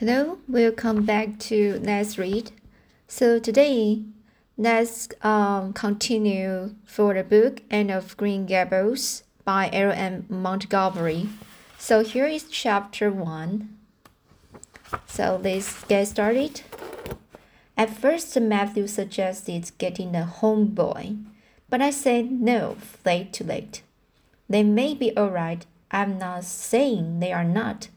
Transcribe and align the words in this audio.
Hello, 0.00 0.38
welcome 0.48 1.04
back 1.04 1.38
to 1.38 1.78
Let's 1.80 2.18
Read. 2.18 2.50
So 3.06 3.38
today, 3.38 4.02
let's 4.58 5.08
um, 5.22 5.72
continue 5.72 6.74
for 6.84 7.14
the 7.14 7.22
book 7.22 7.62
Anne 7.70 7.90
of 7.90 8.16
Green 8.16 8.44
Gables 8.44 9.22
by 9.44 9.70
L.M. 9.72 10.26
Montgomery. 10.28 11.28
So 11.78 12.02
here 12.02 12.26
is 12.26 12.42
chapter 12.50 13.08
1. 13.08 13.68
So 15.06 15.40
let's 15.40 15.84
get 15.84 16.08
started. 16.08 16.62
At 17.76 17.96
first, 17.96 18.38
Matthew 18.40 18.88
suggested 18.88 19.70
getting 19.78 20.16
a 20.16 20.28
homeboy, 20.40 21.24
but 21.70 21.80
I 21.80 21.90
said 21.90 22.32
no, 22.32 22.78
late 23.06 23.32
too 23.32 23.44
late. 23.44 23.84
They 24.48 24.64
may 24.64 24.94
be 24.94 25.16
alright, 25.16 25.66
I'm 25.92 26.18
not 26.18 26.42
saying 26.42 27.20
they 27.20 27.32
are 27.32 27.44
not 27.44 27.90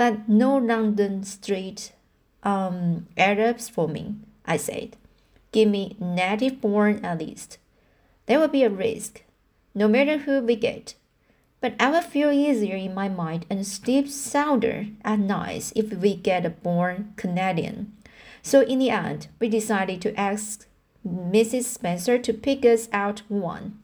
but 0.00 0.30
no 0.30 0.56
London 0.56 1.22
street 1.22 1.92
um, 2.42 3.06
Arabs 3.18 3.68
for 3.68 3.86
me, 3.86 4.14
I 4.46 4.56
said. 4.56 4.96
Give 5.52 5.68
me 5.68 5.94
native 6.00 6.62
born 6.62 7.04
at 7.04 7.18
least. 7.18 7.58
There 8.24 8.38
will 8.38 8.48
be 8.48 8.64
a 8.64 8.70
risk, 8.70 9.24
no 9.74 9.88
matter 9.88 10.16
who 10.16 10.40
we 10.40 10.56
get. 10.56 10.94
But 11.60 11.74
I 11.78 11.90
will 11.90 12.00
feel 12.00 12.32
easier 12.32 12.76
in 12.76 12.94
my 12.94 13.10
mind 13.10 13.44
and 13.50 13.66
sleep 13.66 14.08
sounder 14.08 14.86
at 15.04 15.18
night 15.18 15.70
if 15.76 15.92
we 15.92 16.14
get 16.14 16.46
a 16.46 16.48
born 16.48 17.12
Canadian. 17.16 17.92
So 18.40 18.62
in 18.62 18.78
the 18.78 18.88
end, 18.88 19.28
we 19.38 19.50
decided 19.50 20.00
to 20.00 20.18
ask 20.18 20.66
Mrs. 21.06 21.64
Spencer 21.64 22.16
to 22.16 22.32
pick 22.32 22.64
us 22.64 22.88
out 22.90 23.20
one. 23.28 23.78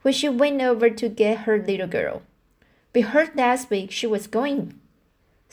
When 0.00 0.14
she 0.14 0.30
went 0.30 0.62
over 0.62 0.88
to 0.88 1.08
get 1.10 1.40
her 1.40 1.58
little 1.58 1.88
girl. 1.88 2.22
We 2.94 3.02
heard 3.02 3.36
last 3.36 3.68
week 3.68 3.90
she 3.90 4.06
was 4.06 4.26
going 4.26 4.80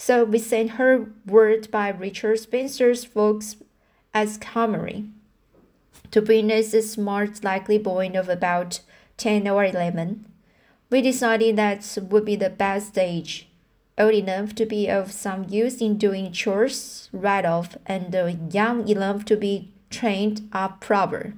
so 0.02 0.24
we 0.24 0.40
sent 0.40 0.72
her 0.72 1.08
word 1.26 1.70
by 1.70 1.90
Richard 1.90 2.40
Spencer's 2.40 3.04
folks 3.04 3.58
as 4.14 4.38
customary 4.38 5.10
to 6.12 6.22
bring 6.22 6.50
us 6.54 6.74
a 6.74 6.82
smart, 6.82 7.44
likely 7.44 7.78
boy 7.78 8.10
of 8.16 8.30
about 8.30 8.80
10 9.18 9.46
or 9.50 9.66
11. 9.66 10.24
We 10.90 11.02
decided 11.02 11.58
that 11.58 11.98
would 12.02 12.24
be 12.24 12.38
the 12.38 12.50
best 12.50 12.98
age, 12.98 13.50
old 13.98 14.14
enough 14.14 14.56
to 14.56 14.66
be 14.66 14.90
of 14.90 15.12
some 15.12 15.46
use 15.50 15.82
in 15.82 15.98
doing 15.98 16.32
chores 16.32 17.10
right 17.12 17.44
off, 17.44 17.76
and 17.86 18.16
uh, 18.16 18.32
young 18.50 18.88
enough 18.88 19.26
to 19.26 19.36
be 19.36 19.74
trained 19.90 20.48
up 20.54 20.80
proper. 20.80 21.34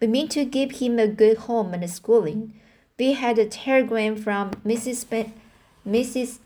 We 0.00 0.08
mean 0.08 0.26
to 0.30 0.44
give 0.44 0.72
him 0.72 0.98
a 0.98 1.06
good 1.06 1.36
home 1.46 1.72
and 1.72 1.88
schooling. 1.88 2.54
We 2.98 3.12
had 3.12 3.38
a 3.38 3.46
telegram 3.46 4.16
from 4.16 4.50
Mrs. 4.66 5.06
Mrs. 5.86 6.38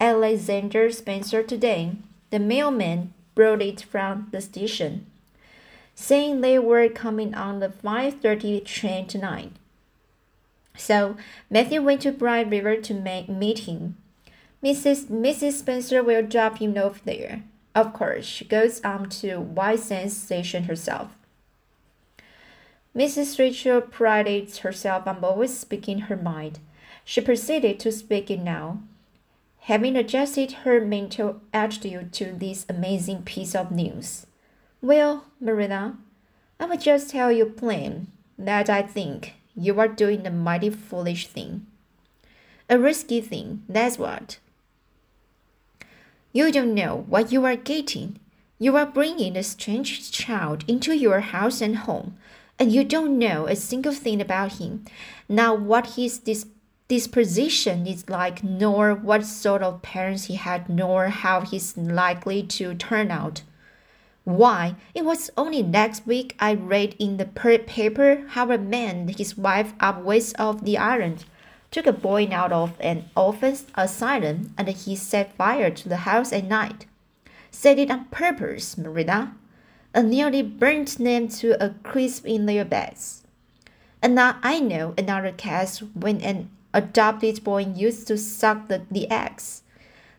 Alexander 0.00 0.92
Spencer 0.92 1.42
today. 1.42 1.92
The 2.30 2.38
mailman 2.38 3.12
brought 3.34 3.62
it 3.62 3.82
from 3.82 4.28
the 4.30 4.40
station, 4.40 5.06
saying 5.94 6.40
they 6.40 6.58
were 6.58 6.88
coming 6.88 7.34
on 7.34 7.58
the 7.58 7.68
5:30 7.68 8.60
train 8.64 9.06
tonight. 9.06 9.52
So 10.76 11.16
Matthew 11.50 11.82
went 11.82 12.02
to 12.02 12.12
Bright 12.12 12.48
River 12.48 12.76
to 12.76 12.94
meet 12.94 13.58
him. 13.60 13.96
Mrs. 14.62 15.06
Mrs. 15.06 15.52
Spencer 15.54 16.02
will 16.02 16.22
drop 16.22 16.58
him 16.58 16.76
off 16.78 17.02
there. 17.04 17.42
Of 17.74 17.92
course, 17.92 18.24
she 18.24 18.44
goes 18.44 18.80
on 18.82 19.08
to 19.20 19.40
White 19.40 19.80
Sands 19.80 20.16
Station 20.16 20.64
herself. 20.64 21.16
Mrs. 22.94 23.38
Rachel 23.38 23.80
prided 23.80 24.56
herself 24.58 25.06
on 25.06 25.24
always 25.24 25.58
speaking 25.58 26.00
her 26.06 26.16
mind. 26.16 26.60
She 27.04 27.20
proceeded 27.20 27.80
to 27.80 27.92
speak 27.92 28.30
it 28.30 28.40
now 28.40 28.80
having 29.68 29.96
adjusted 29.96 30.50
her 30.64 30.80
mental 30.80 31.42
attitude 31.52 32.10
to 32.10 32.32
this 32.32 32.64
amazing 32.70 33.22
piece 33.22 33.54
of 33.54 33.70
news. 33.70 34.26
Well, 34.80 35.26
Marina, 35.42 35.98
I 36.58 36.64
will 36.64 36.78
just 36.78 37.10
tell 37.10 37.30
you 37.30 37.44
plain 37.44 38.06
that 38.38 38.70
I 38.70 38.80
think 38.80 39.34
you 39.54 39.78
are 39.78 39.86
doing 39.86 40.26
a 40.26 40.30
mighty 40.30 40.70
foolish 40.70 41.26
thing. 41.26 41.66
A 42.70 42.78
risky 42.78 43.20
thing, 43.20 43.62
that's 43.68 43.98
what. 43.98 44.38
You 46.32 46.50
don't 46.50 46.72
know 46.72 47.04
what 47.06 47.30
you 47.30 47.44
are 47.44 47.56
getting. 47.56 48.18
You 48.58 48.74
are 48.78 48.86
bringing 48.86 49.36
a 49.36 49.42
strange 49.42 50.10
child 50.10 50.64
into 50.66 50.96
your 50.96 51.20
house 51.20 51.60
and 51.60 51.76
home, 51.76 52.16
and 52.58 52.72
you 52.72 52.84
don't 52.84 53.18
know 53.18 53.46
a 53.46 53.54
single 53.54 53.92
thing 53.92 54.22
about 54.22 54.52
him. 54.52 54.86
Now, 55.28 55.54
what 55.54 55.96
his 55.96 56.18
dis 56.18 56.46
disposition 56.88 57.86
is 57.86 58.08
like, 58.08 58.42
nor 58.42 58.94
what 58.94 59.24
sort 59.24 59.62
of 59.62 59.82
parents 59.82 60.24
he 60.24 60.34
had, 60.36 60.68
nor 60.68 61.08
how 61.08 61.42
he's 61.42 61.76
likely 61.76 62.42
to 62.42 62.74
turn 62.74 63.10
out. 63.10 63.42
Why, 64.24 64.74
it 64.94 65.04
was 65.04 65.30
only 65.36 65.62
next 65.62 66.06
week 66.06 66.34
I 66.38 66.52
read 66.54 66.94
in 66.98 67.16
the 67.16 67.24
paper 67.24 68.24
how 68.28 68.50
a 68.50 68.58
man, 68.58 69.08
his 69.08 69.38
wife 69.38 69.72
up 69.80 70.02
west 70.02 70.36
of 70.38 70.64
the 70.64 70.76
island, 70.76 71.24
took 71.70 71.86
a 71.86 71.92
boy 71.92 72.28
out 72.30 72.52
of 72.52 72.74
an 72.80 73.06
orphan 73.16 73.56
asylum 73.74 74.54
and 74.56 74.68
he 74.68 74.96
set 74.96 75.34
fire 75.36 75.70
to 75.70 75.88
the 75.88 75.98
house 76.08 76.32
at 76.32 76.44
night. 76.44 76.86
Set 77.50 77.78
it 77.78 77.90
on 77.90 78.04
purpose, 78.06 78.76
Marilla, 78.76 79.34
and 79.94 80.10
nearly 80.10 80.42
burnt 80.42 80.98
them 80.98 81.28
to 81.28 81.62
a 81.64 81.70
crisp 81.82 82.26
in 82.26 82.46
their 82.46 82.64
beds. 82.64 83.24
And 84.02 84.14
now 84.14 84.38
I 84.42 84.60
know 84.60 84.94
another 84.96 85.32
case 85.32 85.78
when 85.94 86.20
an 86.20 86.50
adopted 86.78 87.42
boy 87.42 87.66
used 87.66 88.06
to 88.06 88.16
suck 88.16 88.68
the, 88.68 88.82
the 88.90 89.10
eggs. 89.10 89.62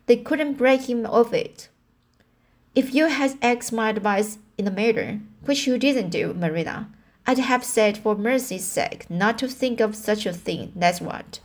They 0.06 0.18
couldn't 0.18 0.58
break 0.58 0.90
him 0.90 1.06
of 1.06 1.34
it. 1.34 1.70
If 2.76 2.94
you 2.94 3.08
had 3.08 3.38
asked 3.42 3.72
my 3.74 3.90
advice 3.90 4.38
in 4.58 4.66
the 4.66 4.72
matter, 4.72 5.20
which 5.46 5.66
you 5.66 5.78
didn't 5.78 6.10
do, 6.10 6.34
Marilla, 6.34 6.88
I'd 7.26 7.40
have 7.40 7.64
said 7.64 7.98
for 7.98 8.16
mercy's 8.16 8.66
sake 8.66 9.10
not 9.10 9.38
to 9.40 9.48
think 9.48 9.80
of 9.80 9.96
such 9.96 10.26
a 10.26 10.34
thing, 10.34 10.74
that's 10.76 11.02
what. 11.02 11.40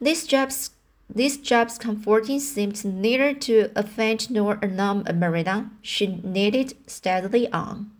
This 0.00 0.26
job's 0.26 0.70
this 1.12 1.36
job's 1.36 1.76
comforting 1.76 2.38
seemed 2.38 2.84
neither 2.84 3.34
to 3.34 3.70
offend 3.74 4.30
nor 4.30 4.60
alarm 4.62 5.02
Marilla. 5.14 5.70
She 5.82 6.06
knitted 6.06 6.74
steadily 6.86 7.50
on. 7.52 7.90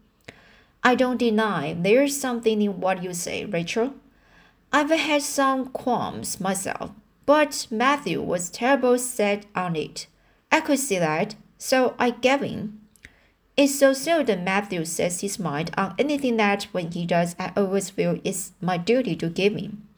I 0.82 0.94
don't 0.94 1.18
deny 1.18 1.74
there's 1.74 2.16
something 2.16 2.62
in 2.62 2.80
what 2.80 3.02
you 3.02 3.12
say, 3.12 3.44
Rachel. 3.44 3.94
I've 4.72 4.90
had 4.90 5.22
some 5.22 5.66
qualms 5.66 6.38
myself, 6.38 6.92
but 7.26 7.66
Matthew 7.72 8.22
was 8.22 8.50
terrible 8.50 8.98
set 8.98 9.46
on 9.54 9.74
it. 9.74 10.06
I 10.52 10.60
could 10.60 10.78
see 10.78 10.98
that, 10.98 11.34
so 11.58 11.96
I 11.98 12.10
gave 12.10 12.42
in. 12.42 12.78
It's 13.56 13.78
so 13.78 13.92
seldom 13.92 14.44
Matthew 14.44 14.84
sets 14.84 15.22
his 15.22 15.40
mind 15.40 15.72
on 15.76 15.96
anything 15.98 16.36
that 16.36 16.68
when 16.70 16.92
he 16.92 17.04
does, 17.04 17.34
I 17.36 17.52
always 17.56 17.90
feel 17.90 18.20
it's 18.22 18.52
my 18.60 18.76
duty 18.76 19.16
to 19.16 19.28
give 19.28 19.56
him. 19.56 19.88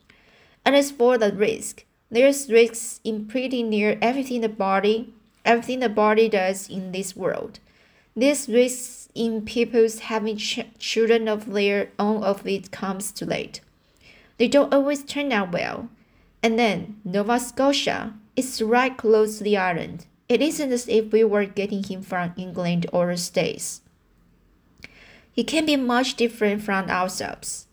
And 0.64 0.74
as 0.74 0.90
for 0.90 1.18
the 1.18 1.32
risk, 1.32 1.84
there's 2.10 2.50
risks 2.50 3.00
in 3.04 3.26
pretty 3.26 3.62
near 3.62 3.98
everything 4.00 4.40
the 4.40 4.48
body, 4.48 5.12
everything 5.44 5.80
the 5.80 5.90
body 5.90 6.30
does 6.30 6.70
in 6.70 6.92
this 6.92 7.14
world. 7.14 7.60
There's 8.16 8.48
risks 8.48 9.10
in 9.14 9.42
people's 9.42 10.00
having 10.00 10.38
ch 10.38 10.60
children 10.78 11.28
of 11.28 11.52
their 11.52 11.90
own 11.98 12.22
of 12.22 12.46
it 12.46 12.70
comes 12.70 13.12
too 13.12 13.26
late. 13.26 13.60
They 14.38 14.48
don't 14.48 14.72
always 14.72 15.04
turn 15.04 15.32
out 15.32 15.52
well. 15.52 15.88
And 16.42 16.58
then 16.58 17.00
Nova 17.04 17.38
Scotia 17.38 18.14
is 18.36 18.60
right 18.60 18.96
close 18.96 19.38
to 19.38 19.44
the 19.44 19.56
island. 19.56 20.06
It 20.28 20.40
isn't 20.40 20.72
as 20.72 20.88
if 20.88 21.12
we 21.12 21.24
were 21.24 21.44
getting 21.44 21.84
him 21.84 22.02
from 22.02 22.32
England 22.36 22.86
or 22.92 23.06
the 23.08 23.16
States. 23.16 23.82
He 25.30 25.44
can 25.44 25.66
be 25.66 25.76
much 25.76 26.14
different 26.14 26.62
from 26.62 26.90
ourselves. 26.90 27.66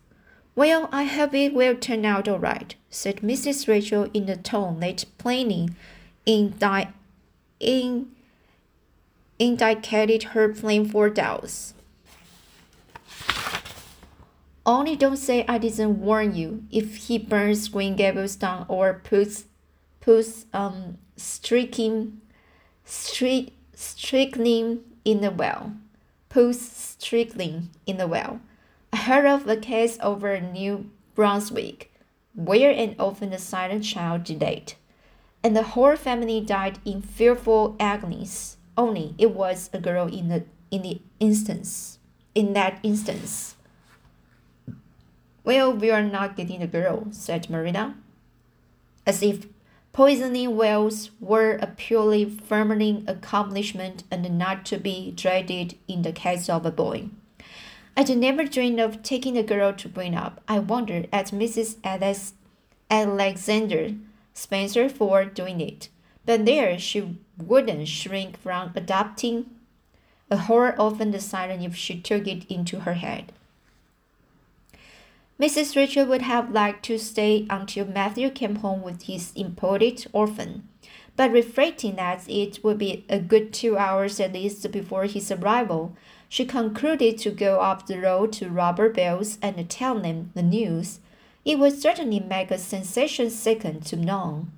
Well, 0.56 0.90
I 0.92 1.03
hope 1.03 1.34
it 1.34 1.53
will 1.53 1.75
turn 1.75 2.06
out 2.06 2.28
all 2.28 2.40
right, 2.40 2.75
said 2.90 3.18
Mrs. 3.18 3.68
Rachel 3.68 4.09
in 4.14 4.28
a 4.28 4.36
tone 4.36 4.80
that 4.81 5.06
plainly 5.18 5.69
indi- 6.25 6.89
in, 7.60 8.12
indicated 9.38 10.24
her 10.36 10.50
plan 10.50 10.86
for 10.86 11.10
doubts. 11.10 11.74
Only 14.65 14.95
don't 14.95 15.17
say 15.17 15.45
I 15.47 15.57
didn't 15.57 16.01
warn 16.01 16.35
you 16.35 16.63
if 16.71 17.07
he 17.07 17.17
burns 17.17 17.67
Green 17.69 17.95
Gables 17.95 18.35
down 18.35 18.65
or 18.67 19.01
puts 19.03 19.45
puts 20.00 20.45
um 20.53 20.97
streaking 21.15 22.21
streak 22.83 23.57
strickling 23.75 24.81
in 25.06 25.21
the 25.21 25.31
well. 25.31 25.73
Puts 26.29 26.97
strickling 27.00 27.67
in 27.85 27.97
the 27.97 28.07
well. 28.07 28.41
I 28.91 28.97
heard 28.97 29.25
of 29.25 29.47
a 29.47 29.57
case 29.57 29.97
over 30.01 30.39
New 30.39 30.89
Brunswick 31.15 31.91
where 32.35 32.71
an 32.71 32.95
orphan 33.00 33.38
silent 33.38 33.83
child 33.83 34.23
died, 34.39 34.73
and 35.44 35.56
the 35.56 35.63
whole 35.63 35.95
family 35.95 36.41
died 36.41 36.79
in 36.85 37.01
fearful 37.01 37.75
agonies. 37.79 38.57
Only 38.77 39.15
it 39.17 39.31
was 39.31 39.69
a 39.73 39.79
girl 39.79 40.07
in 40.07 40.29
the 40.29 40.44
in 40.71 40.83
the 40.83 41.01
instance 41.19 42.00
in 42.35 42.53
that 42.53 42.79
instance. 42.83 43.56
Well, 45.50 45.74
we 45.74 45.90
are 45.90 46.04
not 46.04 46.36
getting 46.38 46.60
the 46.60 46.68
girl, 46.68 47.07
said 47.10 47.50
Marina, 47.50 47.96
as 49.07 49.24
if 49.24 49.48
Poisoning 49.92 50.56
whales 50.56 51.10
were 51.19 51.54
a 51.54 51.66
purely 51.66 52.24
feminine 52.24 53.04
accomplishment 53.07 54.04
and 54.12 54.38
not 54.38 54.63
to 54.68 54.78
be 54.78 55.10
dreaded 55.10 55.75
in 55.88 56.04
the 56.04 56.12
case 56.12 56.50
of 56.50 56.68
a 56.68 56.72
boy. 56.72 57.10
I'd 57.98 58.16
never 58.16 58.44
dreamed 58.44 58.80
of 58.80 59.01
taking 59.01 59.40
a 59.40 59.50
girl 59.51 59.74
to 59.74 59.90
bring 59.90 60.13
up. 60.13 60.40
I 60.48 60.60
wondered 60.60 61.10
at 61.12 61.31
Mrs. 61.31 61.78
Alex 61.84 62.34
Alexander 62.92 63.95
Spencer 64.36 64.88
for 64.88 65.25
doing 65.25 65.62
it. 65.62 65.90
But 66.28 66.45
there 66.45 66.78
she 66.78 67.18
wouldn't 67.40 67.88
shrink 67.88 68.38
from 68.38 68.72
adopting 68.75 69.50
a 70.30 70.38
horror 70.38 70.75
often 70.78 71.10
decided 71.10 71.63
if 71.63 71.75
she 71.75 72.00
took 72.00 72.28
it 72.28 72.45
into 72.52 72.81
her 72.81 72.94
head. 72.94 73.34
Mrs. 75.39 75.77
Rachel 75.77 76.06
would 76.06 76.24
have 76.24 76.51
liked 76.51 76.83
to 76.83 77.00
stay 77.00 77.47
until 77.50 77.86
Matthew 77.86 78.30
came 78.30 78.57
home 78.57 78.81
with 78.81 79.03
his 79.03 79.31
imported 79.36 80.06
orphan, 80.12 80.68
but 81.15 81.31
reflecting 81.31 81.95
that 81.95 82.27
it 82.27 82.62
would 82.62 82.77
be 82.77 83.06
a 83.07 83.19
good 83.19 83.53
two 83.53 83.77
hours 83.77 84.19
at 84.19 84.33
least 84.33 84.69
before 84.69 85.06
his 85.06 85.31
arrival, 85.31 85.95
she 86.27 86.45
concluded 86.45 87.18
to 87.19 87.31
go 87.31 87.62
up 87.62 87.88
the 87.88 88.00
road 88.00 88.33
to 88.33 88.50
Robert 88.50 88.95
Bell's 88.95 89.38
and 89.41 89.69
tell 89.69 89.97
them 89.97 90.31
the 90.36 90.44
news. 90.44 91.00
It 91.45 91.57
would 91.57 91.81
certainly 91.81 92.19
make 92.19 92.51
a 92.51 92.57
sensation 92.57 93.30
second 93.30 93.85
to 93.85 93.95
none. 93.95 94.51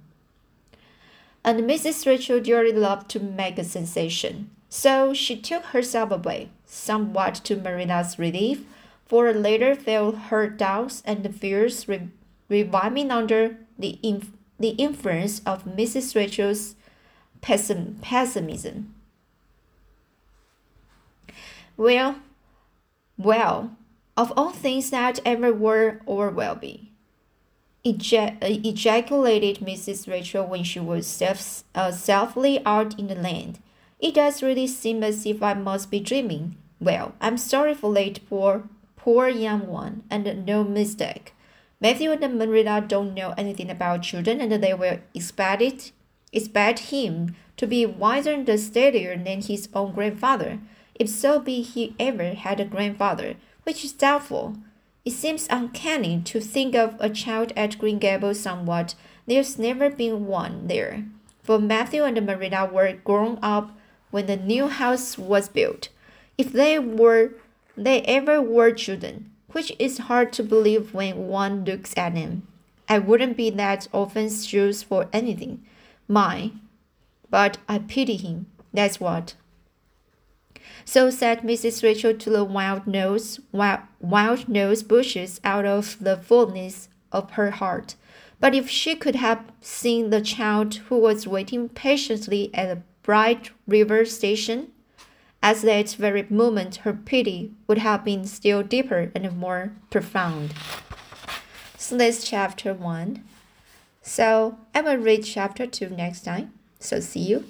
And 1.45 1.61
Mrs. 1.61 2.07
Rachel 2.07 2.39
dearly 2.39 2.73
loved 2.73 3.07
to 3.11 3.19
make 3.19 3.59
a 3.59 3.63
sensation, 3.63 4.49
so 4.67 5.13
she 5.13 5.35
took 5.35 5.65
herself 5.65 6.09
away, 6.09 6.49
somewhat 6.65 7.35
to 7.43 7.55
Marina's 7.55 8.17
relief 8.17 8.65
for 9.11 9.33
later 9.33 9.75
felt 9.75 10.15
her 10.31 10.47
doubts 10.47 11.03
and 11.05 11.35
fears 11.35 11.85
re 11.85 12.07
reviving 12.47 13.11
under 13.11 13.57
the, 13.77 13.99
inf 14.01 14.29
the 14.57 14.69
influence 14.85 15.41
of 15.45 15.65
Mrs. 15.65 16.15
Rachel's 16.15 16.75
pessim 17.41 17.99
pessimism. 18.01 18.95
Well, 21.75 22.19
well, 23.17 23.75
of 24.15 24.31
all 24.37 24.51
things 24.51 24.91
that 24.91 25.19
ever 25.25 25.51
were 25.51 25.99
or 26.05 26.29
will 26.29 26.55
be, 26.55 26.93
ejac 27.85 28.37
ejaculated 28.41 29.59
Mrs. 29.59 30.07
Rachel 30.07 30.45
when 30.45 30.63
she 30.63 30.79
was 30.79 31.05
self, 31.05 31.65
uh, 31.75 31.91
safely 31.91 32.65
out 32.65 32.97
in 32.97 33.07
the 33.07 33.15
land. 33.15 33.59
It 33.99 34.13
does 34.13 34.41
really 34.41 34.67
seem 34.67 35.03
as 35.03 35.25
if 35.25 35.43
I 35.43 35.53
must 35.53 35.91
be 35.91 35.99
dreaming. 35.99 36.55
Well, 36.79 37.13
I'm 37.19 37.37
sorry 37.37 37.73
for 37.73 37.89
late 37.89 38.21
poor 38.29 38.69
poor 39.03 39.27
young 39.27 39.67
one, 39.67 40.03
and 40.11 40.45
no 40.45 40.63
mistake. 40.63 41.33
Matthew 41.79 42.11
and 42.11 42.37
Marina 42.37 42.79
don't 42.81 43.15
know 43.15 43.33
anything 43.35 43.71
about 43.71 44.03
children, 44.03 44.39
and 44.39 44.51
they 44.63 44.75
will 44.75 44.99
expect 45.15 45.61
it, 45.63 45.91
expect 46.31 46.91
him 46.91 47.35
to 47.57 47.65
be 47.65 47.85
wiser 47.85 48.31
and 48.31 48.59
steadier 48.59 49.17
than 49.17 49.41
his 49.41 49.67
own 49.73 49.93
grandfather, 49.93 50.59
if 50.93 51.09
so 51.09 51.39
be 51.39 51.63
he 51.63 51.95
ever 51.99 52.35
had 52.35 52.59
a 52.59 52.65
grandfather, 52.65 53.33
which 53.63 53.83
is 53.83 53.91
doubtful. 53.91 54.55
It 55.03 55.13
seems 55.13 55.47
uncanny 55.49 56.21
to 56.25 56.39
think 56.39 56.75
of 56.75 56.95
a 56.99 57.09
child 57.09 57.53
at 57.57 57.79
Green 57.79 57.97
Gables 57.97 58.39
somewhat. 58.39 58.93
There's 59.25 59.57
never 59.57 59.89
been 59.89 60.27
one 60.27 60.67
there, 60.67 61.05
for 61.41 61.57
Matthew 61.57 62.03
and 62.03 62.23
Marina 62.23 62.67
were 62.67 62.93
grown 63.03 63.39
up 63.41 63.75
when 64.11 64.27
the 64.27 64.37
new 64.37 64.67
house 64.67 65.17
was 65.17 65.49
built. 65.49 65.89
If 66.37 66.53
they 66.53 66.77
were 66.77 67.31
they 67.77 68.01
ever 68.03 68.41
were 68.41 68.71
children, 68.71 69.31
which 69.51 69.73
is 69.79 70.09
hard 70.09 70.33
to 70.33 70.43
believe 70.43 70.93
when 70.93 71.27
one 71.27 71.63
looks 71.65 71.93
at 71.97 72.15
them. 72.15 72.47
I 72.87 72.99
wouldn't 72.99 73.37
be 73.37 73.49
that 73.51 73.87
orphan's 73.91 74.45
shoes 74.45 74.83
for 74.83 75.07
anything. 75.13 75.63
My, 76.07 76.51
but 77.29 77.57
I 77.67 77.79
pity 77.79 78.17
him, 78.17 78.47
that's 78.73 78.99
what. 78.99 79.35
So 80.85 81.09
said 81.09 81.41
Mrs. 81.41 81.83
Rachel 81.83 82.13
to 82.13 82.29
the 82.29 82.43
wild 82.43 82.87
nose, 82.87 83.39
wild, 83.51 83.81
wild 83.99 84.49
nose 84.49 84.83
bushes 84.83 85.39
out 85.43 85.65
of 85.65 85.97
the 85.99 86.17
fullness 86.17 86.89
of 87.11 87.31
her 87.31 87.51
heart. 87.51 87.95
But 88.39 88.55
if 88.55 88.69
she 88.69 88.95
could 88.95 89.15
have 89.15 89.43
seen 89.61 90.09
the 90.09 90.21
child 90.21 90.75
who 90.87 90.97
was 90.97 91.27
waiting 91.27 91.69
patiently 91.69 92.49
at 92.53 92.67
the 92.67 92.81
Bright 93.03 93.51
River 93.67 94.03
station, 94.05 94.71
at 95.43 95.61
that 95.61 95.93
very 95.93 96.25
moment, 96.29 96.77
her 96.77 96.93
pity 96.93 97.53
would 97.67 97.79
have 97.79 98.05
been 98.05 98.25
still 98.25 98.63
deeper 98.63 99.11
and 99.15 99.37
more 99.37 99.73
profound. 99.89 100.53
So 101.77 101.97
that's 101.97 102.23
chapter 102.23 102.73
1. 102.73 103.23
So 104.03 104.57
I 104.73 104.81
will 104.81 104.97
read 104.97 105.23
chapter 105.23 105.65
2 105.65 105.89
next 105.89 106.21
time. 106.21 106.53
So 106.79 106.99
see 106.99 107.21
you. 107.21 107.45